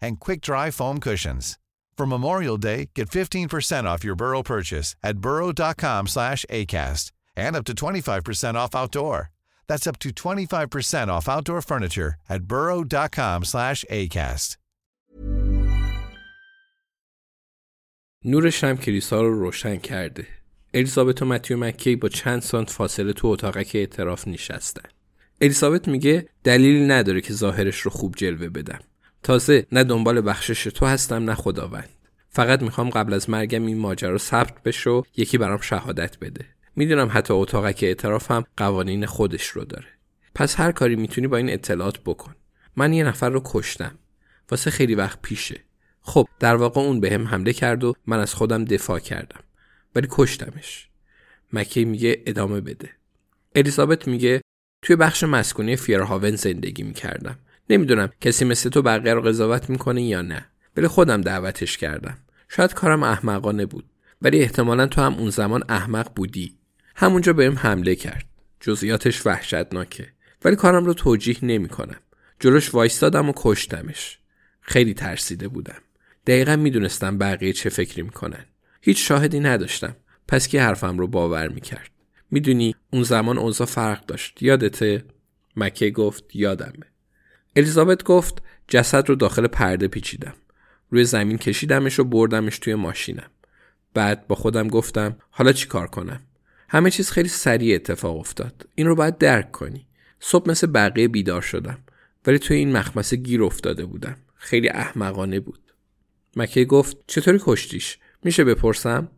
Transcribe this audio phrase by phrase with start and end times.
[0.00, 1.58] and quick-dry foam cushions.
[1.96, 7.64] For Memorial Day, get 15% off your Burrow purchase at burrow.com slash ACAST and up
[7.64, 9.30] to 25% off outdoor.
[9.68, 14.56] That's up to 25% off outdoor furniture at burrow.com slash ACAST.
[18.24, 20.26] نورش هم کلیسا رو روشن کرده.
[20.74, 24.88] الیزابت و متیو مکی با چند سانت فاصله تو اتاقک اعتراف نشستن.
[25.40, 28.80] الیزابت میگه دلیلی نداره که ظاهرش رو خوب جلوه بدم.
[29.23, 31.89] تازه نه دنبال بخشش تو هستم نه خداوند.
[32.29, 36.45] فقط می‌خوام قبل از مرگم این ماجرا ثبت بشه و یکی برام شهادت بده.
[36.75, 39.87] می‌دونم حتی اتاقک اعتراف هم قوانین خودش رو داره.
[40.35, 42.35] پس هر کاری می‌تونی با این اطلاعات بکن.
[42.75, 43.97] من یه نفر رو کشتم.
[44.51, 45.59] واسه خیلی وقت پیشه.
[46.01, 49.39] خب در واقع اون به هم حمله کرد و من از خودم دفاع کردم.
[49.95, 50.89] ولی کشتمش.
[51.53, 52.89] مکی میگه ادامه بده.
[53.55, 54.41] الیزابت میگه
[54.81, 57.39] توی بخش مسکونی فیرهاون زندگی می‌کردم.
[57.71, 60.45] نمی‌دونم کسی مثل تو بقیه رو قضاوت می‌کنه یا نه.
[60.77, 62.17] ولی خودم دعوتش کردم.
[62.49, 63.85] شاید کارم احمقانه بود.
[64.21, 66.57] ولی احتمالا تو هم اون زمان احمق بودی.
[66.95, 68.25] همونجا بهم حمله کرد.
[68.59, 70.07] جزئیاتش وحشتناکه.
[70.45, 71.99] ولی کارم رو توجیه نمی‌کنم.
[72.39, 74.19] جلوش وایستادم و کشتمش.
[74.61, 75.81] خیلی ترسیده بودم.
[76.27, 78.45] دقیقا می‌دونستم بقیه چه فکری می‌کنن.
[78.81, 79.95] هیچ شاهدی نداشتم.
[80.27, 81.91] پس کی حرفم رو باور می‌کرد.
[82.31, 84.43] می‌دونی اون زمان اوضاع فرق داشت.
[84.43, 85.03] یادته؟
[85.55, 86.90] مکه گفت یادمه.
[87.55, 90.33] الیزابت گفت جسد رو داخل پرده پیچیدم.
[90.89, 93.29] روی زمین کشیدمش و بردمش توی ماشینم.
[93.93, 96.21] بعد با خودم گفتم حالا چی کار کنم؟
[96.69, 98.67] همه چیز خیلی سریع اتفاق افتاد.
[98.75, 99.87] این رو باید درک کنی.
[100.19, 101.77] صبح مثل بقیه بیدار شدم.
[102.25, 104.17] ولی توی این مخمسه گیر افتاده بودم.
[104.35, 105.59] خیلی احمقانه بود.
[106.35, 109.09] مکه گفت چطوری کشتیش؟ میشه بپرسم؟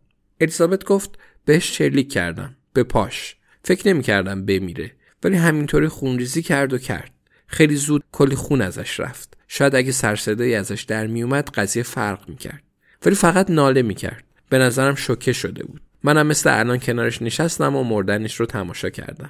[0.41, 2.55] الیزابت گفت بهش شلیک کردم.
[2.73, 3.35] به پاش.
[3.63, 4.91] فکر نمی کردم بمیره.
[5.23, 7.12] ولی همینطوری خونریزی کرد و کرد.
[7.53, 9.37] خیلی زود کلی خون ازش رفت.
[9.47, 12.63] شاید اگه سرصدایی ازش در میومد قضیه فرق می‌کرد.
[13.05, 14.23] ولی فقط ناله می‌کرد.
[14.49, 15.81] به نظرم شوکه شده بود.
[16.03, 19.29] منم مثل الان کنارش نشستم و مردنش رو تماشا کردم.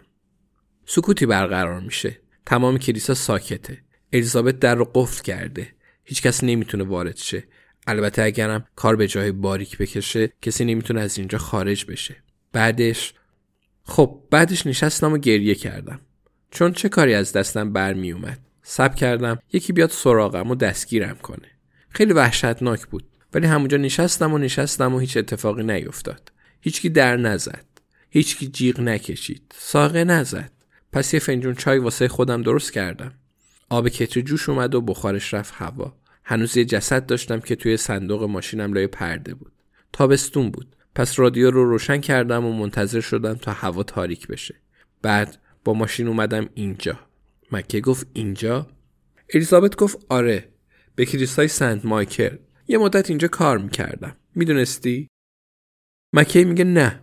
[0.86, 2.20] سکوتی برقرار میشه.
[2.46, 3.78] تمام کلیسا ساکته.
[4.14, 5.68] الیزابت در رو قفل کرده.
[6.04, 7.44] هیچکس نمی‌تونه وارد شه.
[7.88, 12.16] البته اگرم کار به جای باریک بکشه کسی نمی‌تونه از اینجا خارج بشه.
[12.52, 13.14] بعدش
[13.84, 16.00] خب بعدش نشستم و گریه کردم.
[16.54, 18.40] چون چه کاری از دستم برمی اومد.
[18.64, 21.48] سب کردم یکی بیاد سراغم و دستگیرم کنه.
[21.90, 23.04] خیلی وحشتناک بود.
[23.34, 26.32] ولی همونجا نشستم و نشستم و هیچ اتفاقی نیفتاد.
[26.62, 27.66] هیچکی در نزد.
[28.10, 29.56] هیچکی جیغ نکشید.
[29.58, 30.52] ساقه نزد.
[30.92, 33.14] پس یه فنجون چای واسه خودم درست کردم.
[33.70, 35.94] آب کتری جوش اومد و بخارش رفت هوا.
[36.24, 39.52] هنوز یه جسد داشتم که توی صندوق ماشینم لای پرده بود.
[39.94, 40.76] تابستون بود.
[40.96, 44.56] پس رادیو رو روشن کردم و منتظر شدم تا هوا تاریک بشه.
[45.02, 47.00] بعد با ماشین اومدم اینجا.
[47.52, 48.68] مکه گفت اینجا؟
[49.34, 50.50] الیزابت گفت آره.
[50.96, 52.38] به کلیسای سنت مایکل.
[52.68, 54.16] یه مدت اینجا کار می‌کردم.
[54.36, 55.08] می‌دونستی؟
[56.14, 57.00] مکه میگه نه.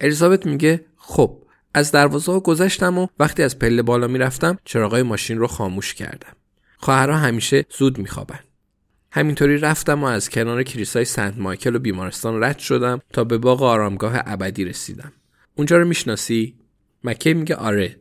[0.00, 1.42] الیزابت میگه خب
[1.74, 6.36] از دروازه ها گذشتم و وقتی از پله بالا می‌رفتم چراغای ماشین رو خاموش کردم.
[6.76, 8.40] خواهرها همیشه زود میخوابن.
[9.12, 13.62] همینطوری رفتم و از کنار کلیسای سنت مایکل و بیمارستان رد شدم تا به باغ
[13.62, 15.12] آرامگاه ابدی رسیدم.
[15.54, 16.59] اونجا رو می‌شناسی؟
[17.04, 17.96] مکه میگه آره.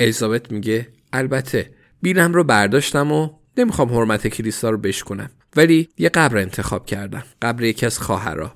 [0.00, 1.70] الیزابت میگه البته
[2.02, 5.30] بیلم رو برداشتم و نمی‌خوام حرمت کلیسا رو بشکنم.
[5.56, 7.24] ولی یه قبر انتخاب کردم.
[7.42, 8.54] قبر یکی از خواهرها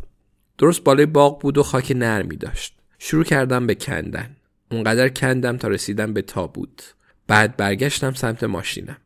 [0.59, 2.79] درست بالای باغ بود و خاک نرمی داشت.
[2.99, 4.37] شروع کردم به کندن.
[4.71, 6.95] اونقدر کندم تا رسیدم به تابوت.
[7.27, 8.97] بعد برگشتم سمت ماشینم.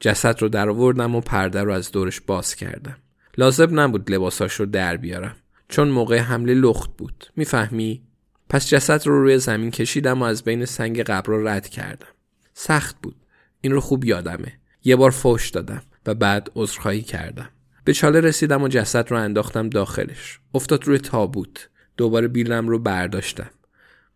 [0.00, 2.96] جسد رو در آوردم و پرده رو از دورش باز کردم.
[3.38, 5.36] لازم نبود لباساش رو در بیارم.
[5.68, 7.26] چون موقع حمله لخت بود.
[7.36, 8.02] می‌فهمی؟
[8.52, 12.06] پس جسد رو روی زمین کشیدم و از بین سنگ قبر رو رد کردم.
[12.54, 13.16] سخت بود.
[13.60, 14.52] این رو خوب یادمه.
[14.84, 17.48] یه بار فوش دادم و بعد عذرخواهی کردم.
[17.84, 20.40] به چاله رسیدم و جسد رو انداختم داخلش.
[20.54, 21.68] افتاد روی تابوت.
[21.96, 23.50] دوباره بیلم رو برداشتم.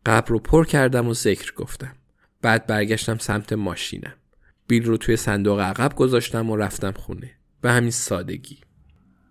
[0.06, 1.92] قبر رو پر کردم و ذکر گفتم.
[2.42, 4.14] بعد برگشتم سمت ماشینم.
[4.66, 7.30] بیل رو توی صندوق عقب گذاشتم و رفتم خونه.
[7.60, 8.58] به همین سادگی.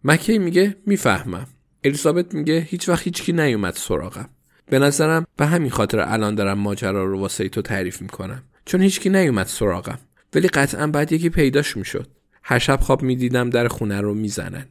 [0.03, 1.47] مکی میگه می‌فهمم.
[1.83, 4.29] الیزابت میگه هیچ وقت هیچکی نیومد سراغم.
[4.65, 8.43] به نظرم به همین خاطر الان دارم ماجرا رو واسه تو تعریف می‌کنم.
[8.65, 9.99] چون هیچکی نیومد سراغم.
[10.33, 12.07] ولی قطعا بعد یکی پیداش می‌شد.
[12.43, 14.65] هر شب خواب می‌دیدم در خونه رو می‌زنن.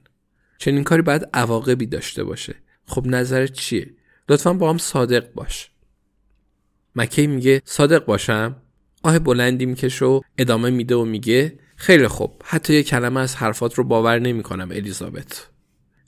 [0.58, 2.54] چنین کاری باید عواقبی داشته باشه.
[2.86, 3.90] خب نظرت چیه؟
[4.28, 5.70] لطفا با هم صادق باش.
[6.96, 8.56] مکی میگه صادق باشم؟
[9.02, 12.42] آه بلندی می‌کشه و ادامه میده و میگه خیلی خوب.
[12.44, 15.48] حتی یه کلمه از حرفات رو باور نمی‌کنم الیزابت.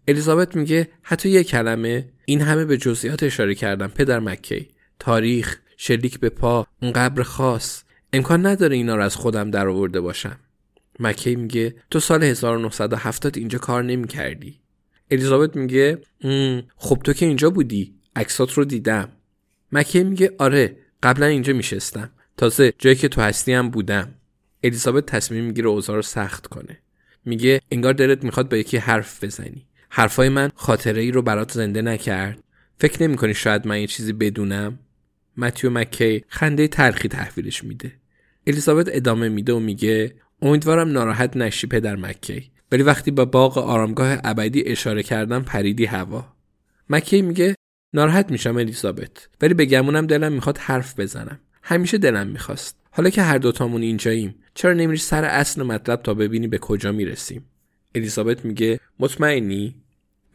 [0.09, 4.69] الیزابت میگه حتی یه کلمه؟ این همه به جزئیات اشاره کردم پدر مکی.
[4.99, 7.83] تاریخ شلیک به پا اون قبر خاص.
[8.13, 10.39] امکان نداره اینا رو از خودم در آورده باشم.
[11.01, 14.61] مکی میگه تو سال 1970 اینجا کار نمی کردی.
[15.11, 15.99] الیزابت میگه
[16.77, 19.09] خب تو که اینجا بودی عکسات رو دیدم.
[19.73, 22.11] مکی میگه آره قبلا اینجا میشستم.
[22.37, 24.15] تازه جایی که تو هستی هم بودم.
[24.65, 26.79] الیزابت تصمیم می‌گیره اوضاع رو سخت کنه.
[27.25, 29.67] میگه انگار دلت می‌خواد با یکی حرف بزنی.
[29.99, 32.39] حرفای من خاطره ای رو برات زنده نکرد.
[32.79, 34.79] فکر نمی‌کنی شاید من یه چیزی بدونم؟
[35.37, 37.93] متیو مکی خنده تلخی تحویلش میده.
[38.47, 42.51] الیزابت ادامه میده و میگه امیدوارم ناراحت نشی پدر مکی.
[42.73, 46.33] ولی وقتی با باغ آرامگاه ابدی اشاره کردم پریدی هوا.
[46.91, 47.55] مکی میگه
[47.93, 49.29] ناراحت میشم الیزابت.
[49.41, 51.41] ولی به گمونم دلم می‌خواد حرف بزنم.
[51.63, 52.77] همیشه دلم می‌خواست.
[52.91, 57.45] حالا که هر دوتامون اینجاییم چرا نمیری سر اصل مطلب تا ببینی به کجا می‌رسیم؟
[57.95, 59.75] الیزابت میگه مطمئنی؟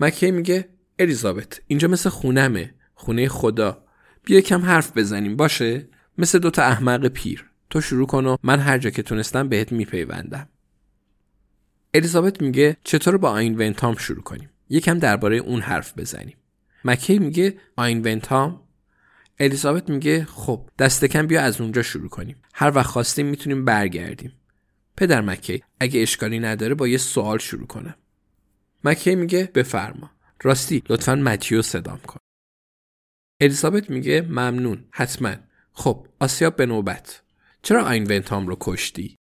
[0.02, 0.70] مکی میگه
[1.00, 3.84] الیزابت اینجا مثل خونمه خونه خدا.
[4.24, 7.46] بیا کم حرف بزنیم باشه؟ مثل دوتا احمق پیر.
[7.70, 10.50] تو شروع کن و من هر جا که تونستم بهت میپیوندم.
[11.94, 16.38] الیزابت میگه چطور با آین ونتام شروع کنیم؟ یکم درباره اون حرف بزنیم.
[16.86, 18.62] مکی میگه آین ونتام؟
[19.40, 22.36] الیزابت میگه خب دست کم بیا از اونجا شروع کنیم.
[22.54, 24.34] هر وقت خواستیم می‌تونیم برگردیم.
[24.98, 27.96] پدر مکی اگه اشکالی نداره با یه سوال شروع کنم.
[28.84, 30.12] مکی میگه؟ بفرما.
[30.44, 32.20] راستی لطفا متیو صدام کن.
[33.42, 35.36] الیزابت میگه ممنون حتما.
[35.74, 37.22] خب آسیاب به نوبت.
[37.62, 39.16] چرا آین ونتام رو کشتی؟